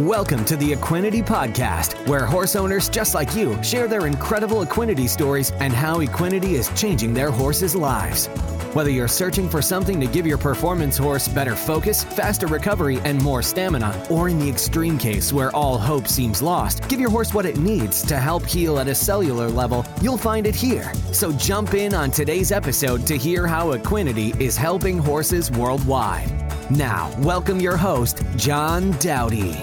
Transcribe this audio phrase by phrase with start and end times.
[0.00, 5.08] Welcome to the Equinety Podcast, where horse owners just like you share their incredible equinety
[5.08, 8.26] stories and how equinety is changing their horses' lives.
[8.74, 13.22] Whether you're searching for something to give your performance horse better focus, faster recovery, and
[13.22, 17.32] more stamina, or in the extreme case where all hope seems lost, give your horse
[17.32, 20.92] what it needs to help heal at a cellular level, you'll find it here.
[21.12, 26.32] So jump in on today's episode to hear how Equinety is helping horses worldwide.
[26.68, 29.62] Now, welcome your host, John Dowdy.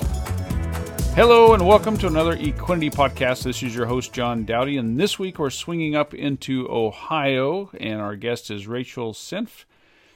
[1.13, 3.43] Hello and welcome to another Equinety podcast.
[3.43, 7.99] This is your host, John Dowdy, and this week we're swinging up into Ohio, and
[7.99, 9.65] our guest is Rachel Senft.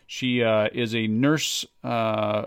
[0.08, 2.46] She uh, is a nurse uh,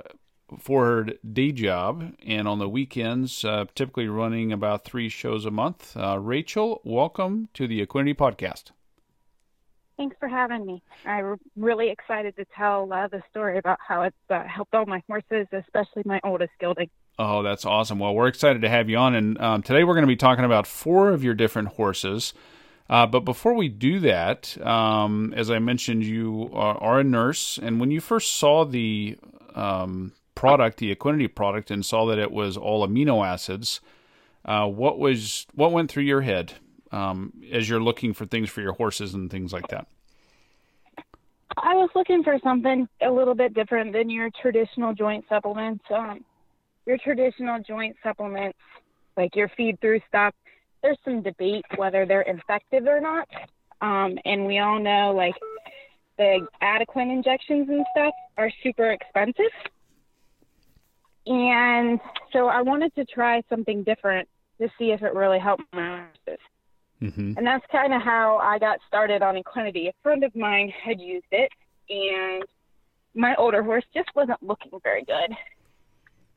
[0.59, 5.51] for her day job, and on the weekends, uh, typically running about three shows a
[5.51, 5.95] month.
[5.95, 8.71] Uh, Rachel, welcome to the Equinety podcast.
[9.99, 10.83] Thanks for having me.
[11.05, 15.03] I'm really excited to tell uh, the story about how it's uh, helped all my
[15.07, 16.89] horses, especially my oldest gelding.
[17.19, 17.99] Oh, that's awesome.
[17.99, 19.15] Well, we're excited to have you on.
[19.15, 22.33] And um, today we're going to be talking about four of your different horses.
[22.89, 27.59] Uh, but before we do that, um, as I mentioned, you are, are, a nurse.
[27.61, 29.19] And when you first saw the
[29.55, 33.81] um, product, the Equinety product, and saw that it was all amino acids,
[34.45, 36.55] uh, what was what went through your head
[36.93, 39.87] um, as you're looking for things for your horses and things like that?
[41.59, 45.85] I was looking for something a little bit different than your traditional joint supplements.
[45.91, 46.25] Um,
[46.89, 48.59] your traditional joint supplements,
[49.17, 50.35] like your feed through stuff,
[50.83, 53.29] there's some debate whether they're effective or not.
[53.81, 55.35] Um, and we all know like
[56.17, 59.53] the Adequan injections and stuff are super expensive.
[61.27, 62.01] And
[62.33, 64.27] so I wanted to try something different
[64.59, 66.43] to see if it really helped my horses.
[67.03, 67.35] Mm-hmm.
[67.37, 69.89] And that's kind of how I got started on Equinety.
[69.89, 71.51] A friend of mine had used it,
[71.91, 72.43] and
[73.15, 75.37] my older horse just wasn't looking very good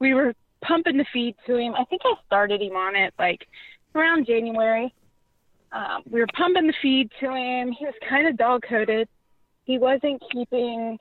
[0.02, 0.34] we were
[0.66, 1.76] pumping the feed to him.
[1.76, 3.48] I think I started him on it like
[3.96, 4.94] around January.
[5.72, 7.72] Um, we were pumping the feed to him.
[7.72, 9.08] He was kind of dog coated.
[9.64, 10.98] He wasn't keeping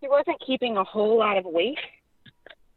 [0.00, 1.78] he wasn't keeping a whole lot of weight.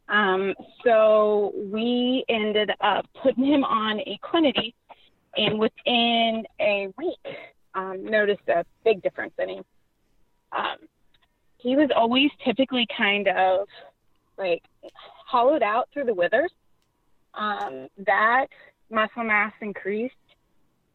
[0.08, 0.54] Um,
[0.84, 4.74] so we ended up putting him on a Equinety,
[5.36, 7.36] and within a week,
[7.74, 9.64] um, noticed a big difference in him.
[10.50, 10.76] Um,
[11.58, 13.68] he was always typically kind of
[14.40, 14.62] like
[15.30, 16.50] hollowed out through the withers.
[17.34, 18.48] Um, that
[18.90, 20.14] muscle mass increased.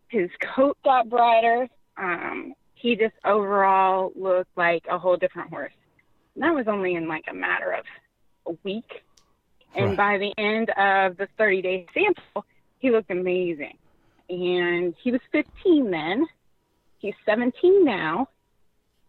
[0.09, 1.67] His coat got brighter.
[1.97, 5.71] Um, he just overall looked like a whole different horse.
[6.35, 7.85] And that was only in like a matter of
[8.47, 9.03] a week.
[9.75, 9.97] And right.
[9.97, 12.45] by the end of the 30 day sample,
[12.79, 13.77] he looked amazing.
[14.29, 16.25] And he was 15 then.
[16.99, 18.27] He's 17 now.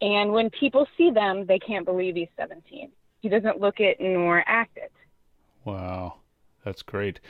[0.01, 2.91] And when people see them, they can't believe he's 17.
[3.21, 4.93] He doesn't look it nor act it.
[5.67, 6.15] Wow.
[6.67, 7.21] That's great.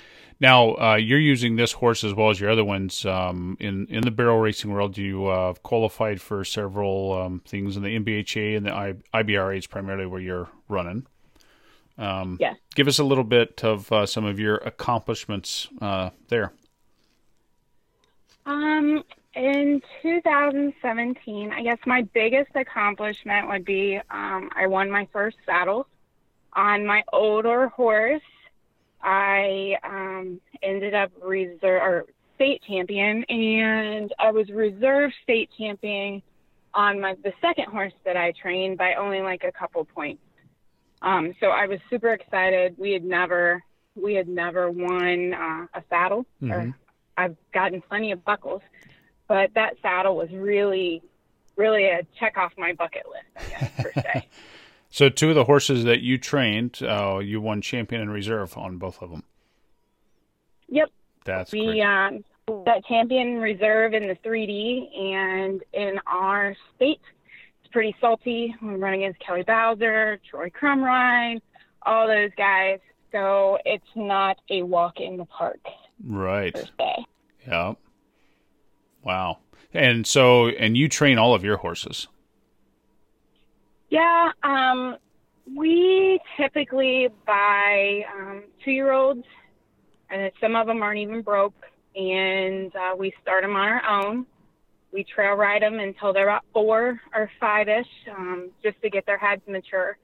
[0.41, 4.01] Now uh, you're using this horse as well as your other ones um, in in
[4.01, 4.97] the barrel racing world.
[4.97, 10.07] You uh, qualified for several um, things in the NBHA and the I, IBRA primarily
[10.07, 11.07] where you're running.
[11.99, 12.57] Um, yes.
[12.75, 16.53] Give us a little bit of uh, some of your accomplishments uh, there.
[18.47, 19.05] Um,
[19.35, 25.87] in 2017, I guess my biggest accomplishment would be um, I won my first saddle
[26.57, 28.23] on my older horse.
[29.03, 36.23] I um, ended up reserve or state champion, and I was reserve state champion
[36.75, 40.23] on my the second horse that I trained by only like a couple points.
[41.03, 42.75] Um, so I was super excited.
[42.79, 43.63] We had never
[43.95, 46.53] we had never won uh, a saddle, mm-hmm.
[46.53, 46.75] or
[47.17, 48.63] I've gotten plenty of buckles,
[49.29, 51.03] but that saddle was really
[51.57, 54.29] really a check off my bucket list, I guess per se.
[54.91, 58.79] So two of the horses that you trained, uh, you won champion and reserve on
[58.79, 59.25] both of them.
[60.69, 60.91] Yep.
[61.25, 61.81] That's we great.
[61.83, 62.25] um
[62.65, 67.01] that champion reserve in the 3D and in our state.
[67.61, 68.55] It's pretty salty.
[68.63, 71.41] We're running against Kelly Bowser, Troy Crumrine,
[71.83, 72.79] all those guys.
[73.11, 75.59] So it's not a walk in the park.
[76.05, 76.71] Right.
[77.47, 77.75] Yeah.
[79.03, 79.39] Wow.
[79.75, 82.07] And so, and you train all of your horses.
[83.89, 84.97] Yeah, um,
[85.55, 89.25] we typically buy um, two year olds,
[90.11, 91.55] and some of them aren't even broke,
[91.95, 94.27] and uh, we start them on our own.
[94.93, 97.87] We trail ride them until they're about four or five ish,
[98.17, 99.99] um, just to get their heads mature.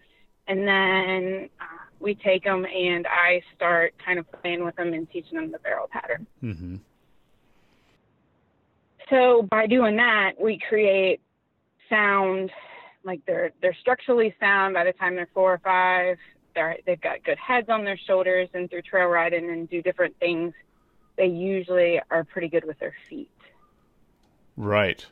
[0.49, 5.11] And then uh, we take them, and I start kind of playing with them and
[5.11, 6.26] teaching them the barrel pattern.
[6.43, 6.76] Mm-hmm.
[9.11, 11.20] So by doing that, we create
[11.88, 12.50] sound
[13.04, 16.19] like they're they're structurally sound by the time they're four or five.
[16.54, 20.16] they're they've got good heads on their shoulders and through trail riding and do different
[20.19, 20.52] things,
[21.16, 23.31] they usually are pretty good with their feet.
[24.56, 25.06] Right.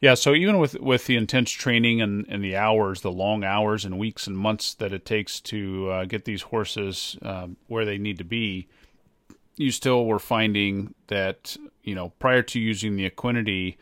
[0.00, 3.84] Yeah, so even with with the intense training and, and the hours, the long hours
[3.84, 7.98] and weeks and months that it takes to uh, get these horses uh, where they
[7.98, 8.68] need to be,
[9.56, 13.76] you still were finding that you know prior to using the Equinety,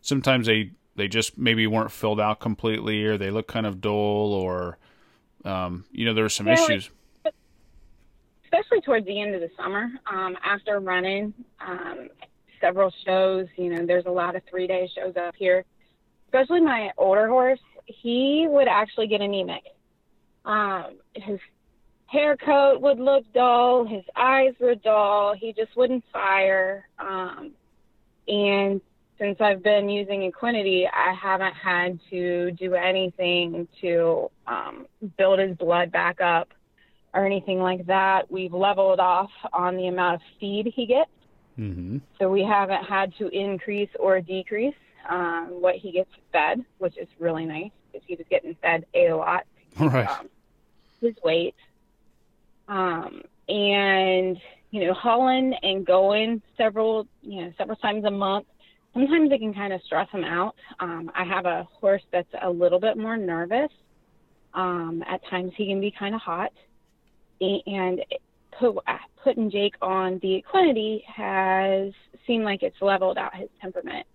[0.00, 4.32] sometimes they they just maybe weren't filled out completely, or they look kind of dull,
[4.32, 4.78] or
[5.44, 6.90] um, you know there were some yeah, issues.
[8.44, 12.08] Especially towards the end of the summer, um, after running, um,
[12.60, 13.46] several shows.
[13.56, 15.64] You know, there's a lot of three day shows up here.
[16.26, 19.64] Especially my older horse, he would actually get anemic.
[20.44, 21.40] Um, his
[22.06, 26.88] hair coat would look dull, his eyes were dull, he just wouldn't fire.
[26.98, 27.52] Um,
[28.26, 28.80] and
[29.20, 34.86] since I've been using Equinety, I haven't had to do anything to um,
[35.18, 36.48] build his blood back up
[37.12, 38.30] or anything like that.
[38.30, 41.10] We've leveled off on the amount of feed he gets.
[41.58, 41.98] Mm-hmm.
[42.18, 44.74] So we haven't had to increase or decrease
[45.08, 49.12] um, what he gets fed, which is really nice because he was getting fed a
[49.12, 49.44] lot.
[49.78, 50.08] Right.
[50.08, 50.28] Um,
[51.00, 51.54] his weight.
[52.68, 54.38] Um, and
[54.70, 58.46] you know, hauling and going several, you know, several times a month.
[58.92, 60.54] Sometimes it can kind of stress him out.
[60.80, 63.70] Um, I have a horse that's a little bit more nervous.
[64.52, 66.50] Um, at times he can be kind of hot,
[67.40, 68.00] and
[68.58, 68.76] put,
[69.22, 71.92] putting Jake on the equinety has
[72.26, 74.06] seemed like it's leveled out his temperament.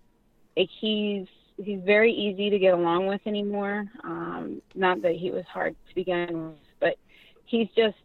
[0.56, 1.26] Like he's
[1.56, 3.86] he's very easy to get along with anymore.
[4.04, 6.96] Um, not that he was hard to begin with, but
[7.46, 7.96] he's just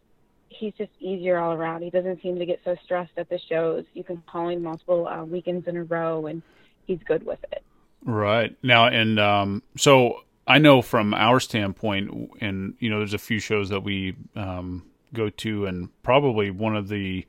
[0.48, 1.82] he's just easier all around.
[1.82, 3.84] He doesn't seem to get so stressed at the shows.
[3.94, 6.42] You can call him multiple uh, weekends in a row, and
[6.86, 7.62] he's good with it.
[8.04, 8.56] Right.
[8.62, 13.38] Now, and um, so I know from our standpoint, and you know, there's a few
[13.38, 14.84] shows that we um,
[15.14, 17.26] go to, and probably one of the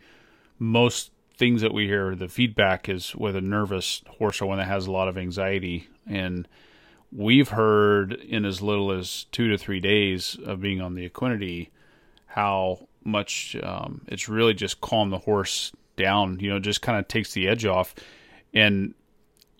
[0.59, 4.67] most things that we hear the feedback is with a nervous horse or one that
[4.67, 5.87] has a lot of anxiety.
[6.07, 6.47] And
[7.11, 11.69] we've heard in as little as two to three days of being on the equinety
[12.25, 17.07] how much um, it's really just calm the horse down you know just kind of
[17.07, 17.93] takes the edge off.
[18.53, 18.93] And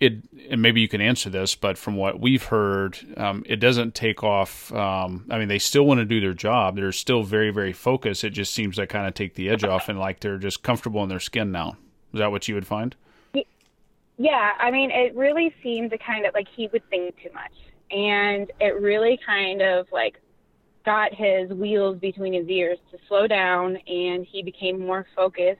[0.03, 3.95] it and maybe you can answer this, but from what we've heard, um, it doesn't
[3.95, 4.73] take off.
[4.73, 6.75] Um, I mean, they still want to do their job.
[6.75, 8.23] They're still very, very focused.
[8.23, 11.01] It just seems to kind of take the edge off, and like they're just comfortable
[11.03, 11.77] in their skin now.
[12.13, 12.95] Is that what you would find?
[14.17, 17.53] Yeah, I mean, it really seemed to kind of like he would think too much,
[17.89, 20.19] and it really kind of like
[20.85, 25.59] got his wheels between his ears to slow down, and he became more focused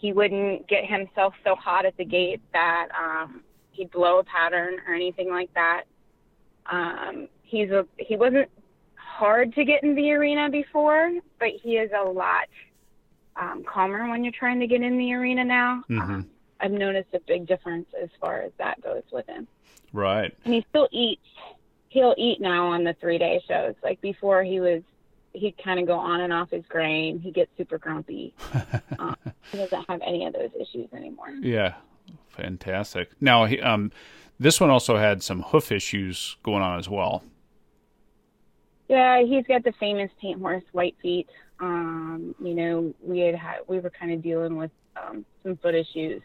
[0.00, 4.78] he wouldn't get himself so hot at the gate that um, he'd blow a pattern
[4.86, 5.84] or anything like that.
[6.66, 8.48] Um, he's a he wasn't
[8.94, 12.48] hard to get in the arena before, but he is a lot
[13.36, 15.82] um, calmer when you're trying to get in the arena now.
[15.90, 16.00] Mm-hmm.
[16.00, 16.30] Um,
[16.60, 19.48] I've noticed a big difference as far as that goes with him.
[19.92, 20.34] Right.
[20.44, 21.26] And he still eats.
[21.88, 23.74] He'll eat now on the three day shows.
[23.82, 24.82] Like before, he was
[25.32, 27.18] he'd kind of go on and off his grain.
[27.18, 28.34] He gets super grumpy.
[28.98, 29.16] um,
[29.50, 31.30] he doesn't have any of those issues anymore.
[31.40, 31.74] Yeah,
[32.30, 33.10] fantastic.
[33.20, 33.92] Now, um,
[34.38, 37.24] this one also had some hoof issues going on as well.
[38.88, 41.28] Yeah, he's got the famous paint horse white feet.
[41.60, 45.74] Um, you know, we had, had we were kind of dealing with um, some foot
[45.74, 46.22] issues.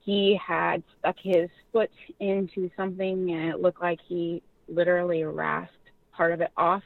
[0.00, 5.72] He had stuck his foot into something, and it looked like he literally rasped
[6.12, 6.82] part of it off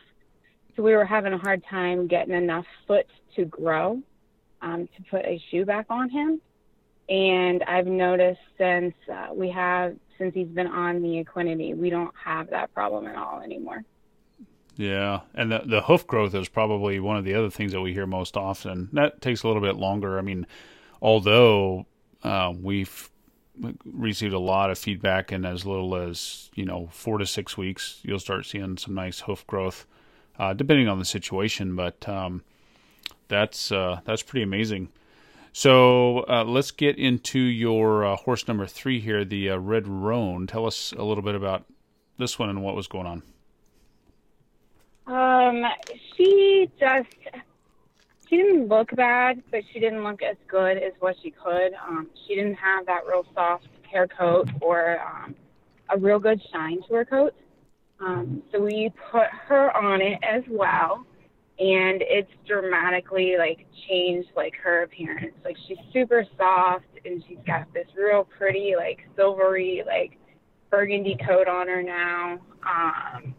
[0.76, 4.00] so we were having a hard time getting enough foot to grow
[4.62, 6.40] um, to put a shoe back on him.
[7.10, 12.14] And I've noticed since uh, we have, since he's been on the Equinety, we don't
[12.24, 13.84] have that problem at all anymore.
[14.76, 17.92] Yeah, and the the hoof growth is probably one of the other things that we
[17.92, 18.88] hear most often.
[18.92, 20.18] That takes a little bit longer.
[20.18, 20.46] I mean,
[21.02, 21.84] although
[22.22, 23.10] uh, we've
[23.84, 27.98] received a lot of feedback, in as little as you know four to six weeks,
[28.02, 29.84] you'll start seeing some nice hoof growth
[30.38, 31.76] uh, depending on the situation.
[31.76, 32.42] But um,
[33.28, 34.88] that's uh, that's pretty amazing.
[35.52, 40.46] So uh, let's get into your uh, horse number three here, the uh, Red Roan.
[40.46, 41.64] Tell us a little bit about
[42.18, 43.22] this one and what was going on.
[45.06, 45.64] Um,
[46.16, 47.08] she just
[48.28, 51.72] she didn't look bad, but she didn't look as good as what she could.
[51.88, 55.34] Um, she didn't have that real soft hair coat or um,
[55.88, 57.34] a real good shine to her coat.
[57.98, 61.04] Um, so we put her on it as well,
[61.60, 65.34] and it's dramatically like changed like her appearance.
[65.44, 70.18] Like she's super soft, and she's got this real pretty like silvery like
[70.70, 72.38] burgundy coat on her now.
[72.66, 73.34] Um,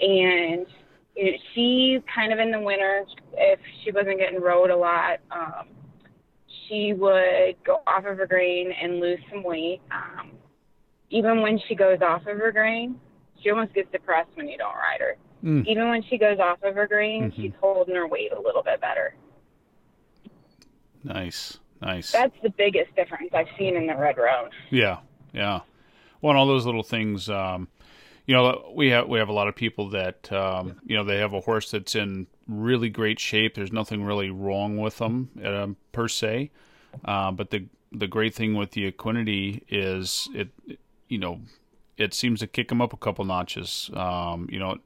[0.00, 0.66] and
[1.16, 3.04] it, she kind of in the winter,
[3.34, 5.68] if she wasn't getting rode a lot, um,
[6.68, 9.80] she would go off of her grain and lose some weight.
[9.90, 10.32] Um,
[11.08, 13.00] even when she goes off of her grain,
[13.42, 15.16] she almost gets depressed when you don't ride her.
[15.44, 15.66] Mm.
[15.66, 17.42] Even when she goes off of her grain, mm-hmm.
[17.42, 19.14] she's holding her weight a little bit better.
[21.02, 22.12] Nice, nice.
[22.12, 24.50] That's the biggest difference I've seen in the red roan.
[24.70, 24.98] Yeah,
[25.32, 25.60] yeah.
[26.20, 27.30] Well, all those little things.
[27.30, 27.68] Um,
[28.26, 31.18] you know, we have we have a lot of people that um, you know they
[31.18, 33.54] have a horse that's in really great shape.
[33.54, 36.50] There's nothing really wrong with them um, per se,
[37.04, 40.50] uh, but the the great thing with the Equinety is it,
[41.08, 41.40] you know,
[41.96, 43.90] it seems to kick them up a couple notches.
[43.94, 44.78] Um, you know,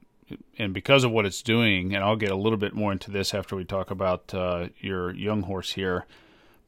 [0.57, 3.33] and because of what it's doing, and I'll get a little bit more into this
[3.33, 6.05] after we talk about uh, your young horse here,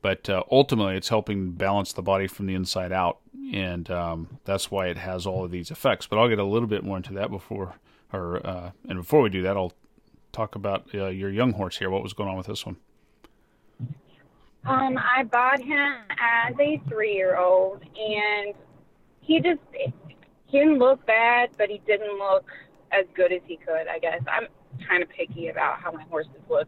[0.02, 3.20] but uh, ultimately it's helping balance the body from the inside out,
[3.52, 6.06] and um, that's why it has all of these effects.
[6.06, 7.76] But I'll get a little bit more into that before,
[8.14, 9.74] or uh, and before we do that, I'll
[10.32, 11.90] talk about uh, your young horse here.
[11.90, 12.78] What was going on with this one?
[14.66, 18.54] Um, I bought him as a three-year-old, and
[19.22, 19.62] he just
[20.46, 22.46] he didn't look bad, but he didn't look
[22.92, 24.22] as good as he could, I guess.
[24.32, 24.48] I'm
[24.88, 26.68] kind of picky about how my horses look.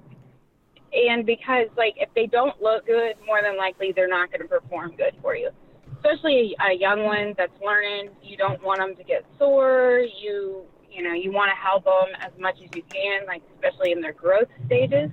[0.91, 4.47] And because, like, if they don't look good, more than likely they're not going to
[4.47, 5.51] perform good for you.
[5.97, 9.99] Especially a, young one that's learning, you don't want them to get sore.
[9.99, 13.91] You, you know, you want to help them as much as you can, like, especially
[13.91, 15.11] in their growth stages.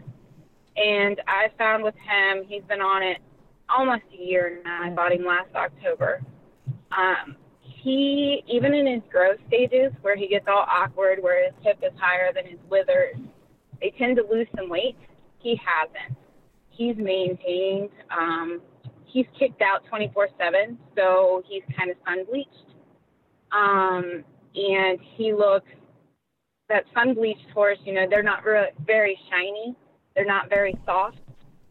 [0.77, 3.19] And I found with him, he's been on it
[3.69, 4.83] almost a year now.
[4.85, 6.23] I bought him last October.
[6.93, 7.37] Um,
[7.87, 11.93] he, even in his growth stages where he gets all awkward, where his hip is
[11.97, 13.15] higher than his withers,
[13.81, 14.97] they tend to lose some weight.
[15.39, 16.19] He hasn't.
[16.69, 17.91] He's maintained.
[18.11, 18.61] Um,
[19.05, 22.51] he's kicked out 24 7, so he's kind of sun bleached.
[23.53, 24.25] Um,
[24.57, 25.71] and he looks,
[26.69, 28.43] that sun bleached horse, you know, they're not
[28.85, 29.77] very shiny,
[30.17, 31.19] they're not very soft.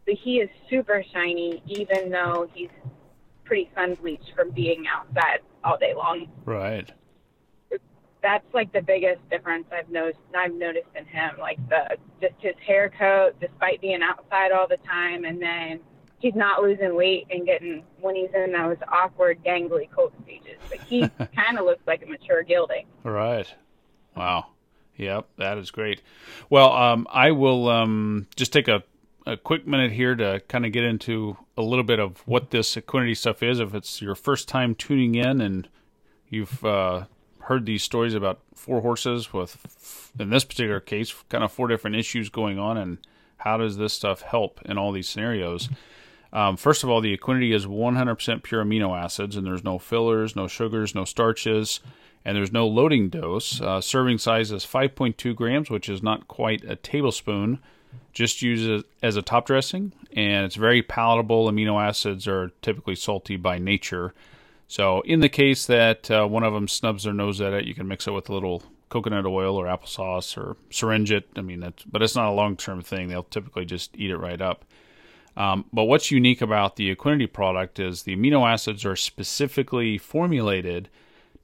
[0.06, 2.70] But he is super shiny, even though he's
[3.44, 6.28] pretty sun bleached from being outside all day long.
[6.46, 6.90] Right.
[8.22, 10.20] That's like the biggest difference I've noticed.
[10.36, 14.78] I've noticed in him, like the just his hair coat, despite being outside all the
[14.78, 15.80] time, and then
[16.20, 20.58] he's not losing weight and getting when he's in those awkward, gangly coat stages.
[20.70, 21.02] But he
[21.36, 22.88] kind of looks like a mature gelding.
[23.04, 23.54] Right.
[24.16, 24.48] Wow.
[24.98, 26.02] Yep, that is great.
[26.50, 28.82] Well, um, I will um, just take a
[29.26, 32.76] a quick minute here to kind of get into a little bit of what this
[32.76, 33.60] Equinety stuff is.
[33.60, 35.68] If it's your first time tuning in and
[36.30, 37.06] you've uh,
[37.42, 41.96] heard these stories about four horses with, in this particular case, kind of four different
[41.96, 43.00] issues going on, and
[43.38, 45.70] how does this stuff help in all these scenarios?
[46.32, 50.36] Um, first of all, the Equinety is 100% pure amino acids, and there's no fillers,
[50.36, 51.80] no sugars, no starches,
[52.24, 53.62] and there's no loading dose.
[53.62, 57.60] Uh, serving size is 5.2 grams, which is not quite a tablespoon
[58.14, 61.50] just use it as a top dressing, and it's very palatable.
[61.50, 64.14] Amino acids are typically salty by nature.
[64.68, 67.76] So, in the case that uh, one of them snubs their nose at it, you
[67.76, 71.28] can mix it with a little coconut oil or applesauce or syringe it.
[71.36, 73.08] I mean, that's, but it's not a long term thing.
[73.08, 74.66] They'll typically just eat it right up.
[75.38, 80.90] Um, but what's unique about the Equinety product is the amino acids are specifically formulated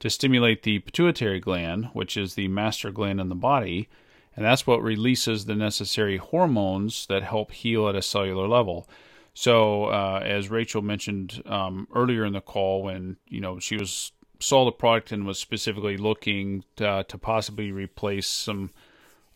[0.00, 3.88] to stimulate the pituitary gland, which is the master gland in the body,
[4.36, 8.88] and that's what releases the necessary hormones that help heal at a cellular level.
[9.34, 14.12] So, uh, as Rachel mentioned um, earlier in the call, when you know she was
[14.42, 18.70] saw the product and was specifically looking to, uh, to possibly replace some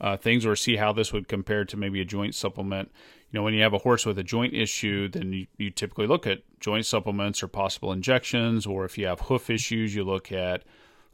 [0.00, 2.90] uh, things or see how this would compare to maybe a joint supplement.
[3.30, 6.06] You know, when you have a horse with a joint issue, then you, you typically
[6.06, 10.30] look at joint supplements or possible injections, or if you have hoof issues, you look
[10.32, 10.64] at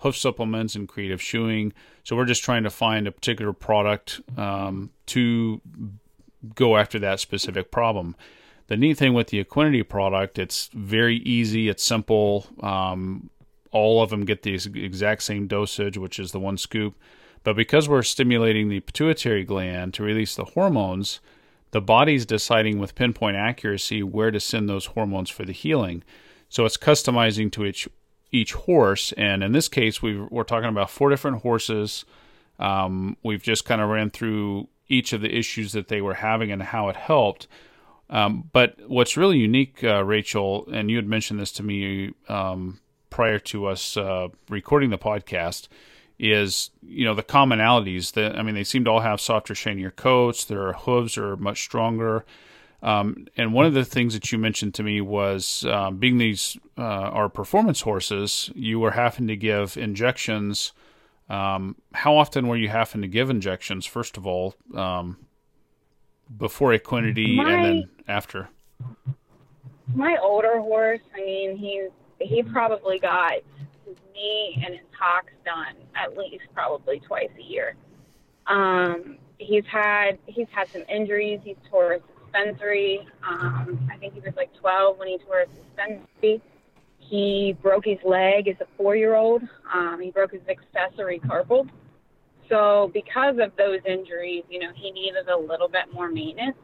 [0.02, 1.72] hoof supplements and creative shoeing.
[2.04, 5.60] So we're just trying to find a particular product um, to
[6.54, 8.16] go after that specific problem.
[8.66, 12.46] The neat thing with the Equinety product, it's very easy, it's simple.
[12.60, 13.30] Um,
[13.70, 16.94] all of them get the exact same dosage, which is the one scoop.
[17.44, 21.20] But because we're stimulating the pituitary gland to release the hormones,
[21.72, 26.04] the body's deciding with pinpoint accuracy where to send those hormones for the healing.
[26.48, 27.88] So it's customizing to each
[28.32, 29.12] each horse.
[29.12, 32.04] And in this case, we are talking about four different horses.
[32.58, 36.50] Um, we've just kind of ran through each of the issues that they were having
[36.50, 37.46] and how it helped.
[38.10, 42.80] Um, but what's really unique, uh, Rachel, and you had mentioned this to me um,
[43.10, 45.68] prior to us uh, recording the podcast,
[46.18, 49.90] is you know the commonalities that I mean they seem to all have softer, shinier
[49.90, 50.44] coats.
[50.44, 52.24] Their hooves are much stronger.
[52.82, 56.56] Um, and one of the things that you mentioned to me was um, being these
[56.76, 60.72] uh, are performance horses, you were having to give injections
[61.28, 63.86] Um, how often were you having to give injections?
[63.86, 65.16] First of all, um,
[66.36, 68.48] before Equinety my, and then after.
[69.94, 71.88] My older horse, I mean, he
[72.20, 73.34] he probably got
[73.86, 77.76] his knee and his hocks done at least probably twice a year.
[78.46, 81.40] Um, he's had he's had some injuries.
[81.44, 83.06] He's tore his suspensory.
[83.28, 86.42] Um, I think he was like 12 when he tore his suspensory.
[86.98, 89.42] He broke his leg as a four-year-old.
[89.72, 91.68] Um, he broke his accessory carpal.
[92.48, 96.56] So because of those injuries, you know, he needed a little bit more maintenance.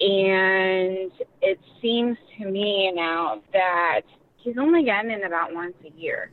[0.00, 4.02] And it seems to me now that
[4.36, 6.30] he's only getting in about once a year.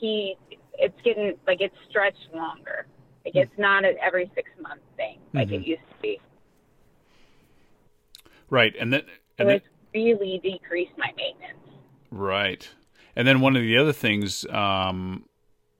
[0.00, 0.36] He,
[0.74, 2.86] it's getting like it's stretched longer.
[3.24, 5.56] Like it's not an every six month thing like mm-hmm.
[5.56, 6.20] it used to be.
[8.48, 9.02] Right, and then
[9.38, 11.58] and so it's really decreased my maintenance.
[12.10, 12.68] Right,
[13.14, 14.46] and then one of the other things.
[14.46, 15.24] Um,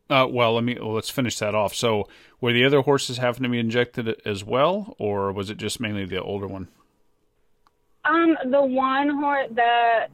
[0.08, 1.74] uh, well, let me well, let's finish that off.
[1.74, 2.08] So,
[2.40, 6.04] were the other horses having to be injected as well, or was it just mainly
[6.04, 6.68] the older one?
[8.04, 10.08] Um, the one horse, the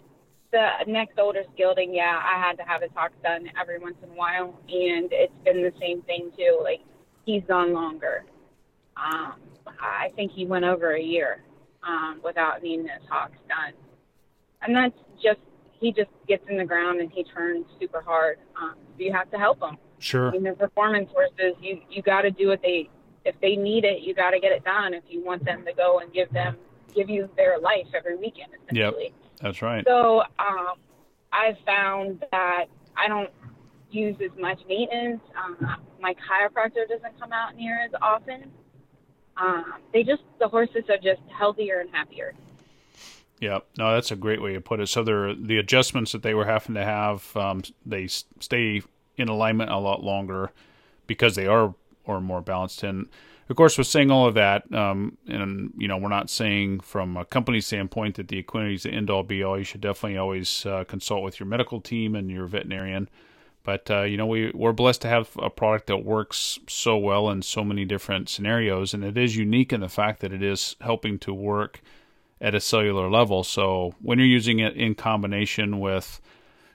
[0.51, 4.11] the next oldest gelding, yeah, I had to have his hocks done every once in
[4.11, 6.61] a while, and it's been the same thing too.
[6.63, 6.81] Like
[7.25, 8.25] he's gone longer.
[8.97, 9.35] Um,
[9.81, 11.43] I think he went over a year
[11.87, 13.73] um, without needing his hocks done,
[14.63, 15.41] and that's just
[15.81, 18.39] he just gets in the ground and he turns super hard.
[18.61, 19.77] Um, you have to help him.
[19.99, 20.29] Sure.
[20.29, 22.89] I mean, the performance horses, you you got to do what they
[23.25, 24.95] if they need it, you got to get it done.
[24.95, 26.57] If you want them to go and give them
[26.95, 29.05] give you their life every weekend, essentially.
[29.05, 29.85] Yep, that's right.
[29.87, 30.75] So um,
[31.33, 33.31] I've found that I don't
[33.91, 35.21] use as much maintenance.
[35.37, 35.57] Um,
[36.01, 38.51] my chiropractor doesn't come out near as often.
[39.37, 42.35] Um, they just the horses are just healthier and happier.
[43.41, 44.89] Yeah, no, that's a great way to put it.
[44.89, 48.83] So they're the adjustments that they were having to have, um, they stay
[49.17, 50.53] in alignment a lot longer
[51.09, 51.75] because they are
[52.05, 52.85] or more balanced.
[52.85, 53.09] And
[53.49, 57.17] of course, with saying all of that, um, and you know, we're not saying from
[57.17, 59.59] a company standpoint that the Equinety is the end all be all.
[59.59, 63.09] You should definitely always uh, consult with your medical team and your veterinarian.
[63.65, 67.31] But uh, you know, we we're blessed to have a product that works so well
[67.31, 70.77] in so many different scenarios, and it is unique in the fact that it is
[70.81, 71.81] helping to work
[72.41, 73.45] at a cellular level.
[73.45, 76.21] So when you're using it in combination with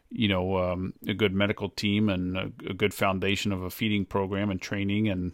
[0.10, 4.06] you know um, a good medical team and a, a, good foundation of a feeding
[4.06, 5.34] program and training and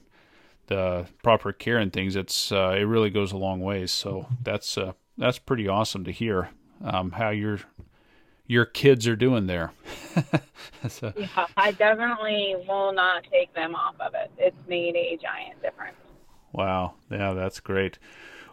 [0.67, 3.91] the proper care and things, it's uh, it really goes a long ways.
[3.91, 6.49] So that's uh, that's pretty awesome to hear
[6.83, 7.59] um, how your
[8.47, 9.71] your kids are doing there.
[10.87, 11.13] so.
[11.15, 14.31] Yeah, I definitely will not take them off of it.
[14.37, 15.95] It's made a giant difference.
[16.51, 17.97] Wow, yeah, that's great.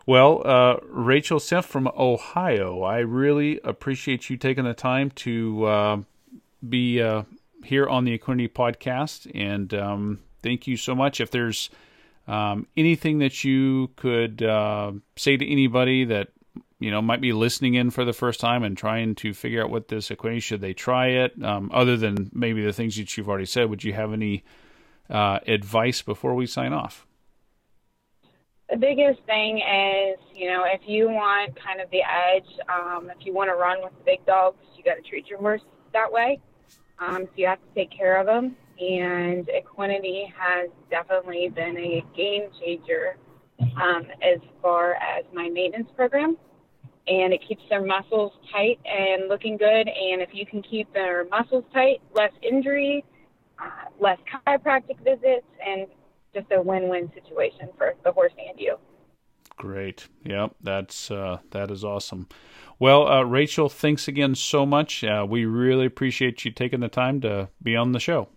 [0.06, 5.96] Well, uh, Rachel Senft from Ohio, I really appreciate you taking the time to uh,
[6.66, 7.24] be uh,
[7.64, 11.20] here on the Equinety podcast, and um, thank you so much.
[11.20, 11.68] If there's
[12.26, 16.28] um, anything that you could uh, say to anybody that
[16.80, 19.70] you know might be listening in for the first time and trying to figure out
[19.70, 23.28] what this Equinety should they try it, um, other than maybe the things that you've
[23.28, 24.42] already said, would you have any
[25.08, 27.06] uh, advice before we sign off?
[28.70, 33.26] the biggest thing is, you know, if you want kind of the edge, um, if
[33.26, 35.62] you want to run with the big dogs, you got to treat your horse
[35.92, 36.40] that way.
[37.00, 38.56] Um, so you have to take care of them.
[38.78, 43.16] And Equinety has definitely been a game changer
[43.76, 46.36] um, as far as my maintenance program.
[47.10, 49.88] And it keeps their muscles tight and looking good.
[49.88, 53.04] And if you can keep their muscles tight, less injury,
[53.58, 53.68] uh,
[53.98, 55.88] less chiropractic visits, and
[56.32, 58.76] just a win-win situation for the horse and you.
[59.56, 60.08] Great.
[60.24, 62.28] Yep, that's uh, that is awesome.
[62.78, 65.04] Well, uh, Rachel, thanks again so much.
[65.04, 68.28] Uh, we really appreciate you taking the time to be on the show.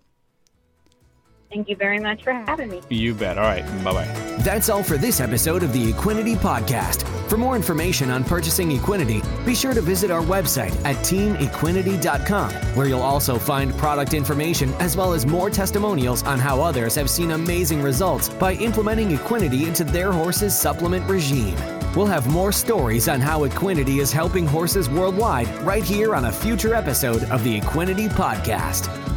[1.50, 2.82] Thank you very much for having me.
[2.90, 3.38] You bet.
[3.38, 3.64] All right.
[3.84, 4.36] Bye bye.
[4.40, 7.23] That's all for this episode of the Equinety Podcast.
[7.34, 12.86] For more information on purchasing Equinety, be sure to visit our website at teamequinety.com, where
[12.86, 17.32] you'll also find product information as well as more testimonials on how others have seen
[17.32, 21.58] amazing results by implementing Equinety into their horse's supplement regime.
[21.96, 26.32] We'll have more stories on how Equinety is helping horses worldwide right here on a
[26.32, 29.12] future episode of the Equinety Podcast.